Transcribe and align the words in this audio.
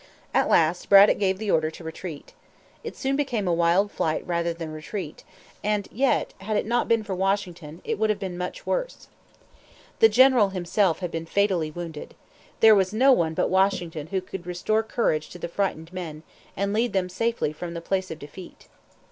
At 0.33 0.49
last 0.49 0.89
Braddock 0.89 1.19
gave 1.19 1.37
the 1.37 1.51
order 1.51 1.69
to 1.69 1.83
retreat. 1.83 2.33
It 2.83 2.95
soon 2.97 3.15
became 3.15 3.47
a 3.47 3.53
wild 3.53 3.91
flight 3.91 4.25
rather 4.25 4.51
than 4.51 4.69
a 4.69 4.73
retreat; 4.73 5.23
and 5.63 5.87
yet, 5.91 6.33
had 6.39 6.57
it 6.57 6.65
not 6.65 6.87
been 6.87 7.03
for 7.03 7.13
Washington, 7.13 7.81
it 7.85 7.99
would 7.99 8.09
have 8.09 8.17
been 8.17 8.35
much 8.35 8.65
worse. 8.65 9.09
The 9.99 10.09
General 10.09 10.49
himself 10.49 11.01
had 11.01 11.11
been 11.11 11.27
fatally 11.27 11.69
wounded. 11.69 12.15
There 12.61 12.73
was 12.73 12.91
no 12.93 13.11
one 13.11 13.35
but 13.35 13.51
Washington 13.51 14.07
who 14.07 14.21
could 14.21 14.47
restore 14.47 14.81
courage 14.81 15.29
to 15.29 15.37
the 15.37 15.47
frightened 15.47 15.93
men, 15.93 16.23
and 16.57 16.73
lead 16.73 16.93
them 16.93 17.07
safely 17.07 17.53
from 17.53 17.75
the 17.75 17.79
place 17.79 18.09
of 18.09 18.17
defeat. 18.17 18.67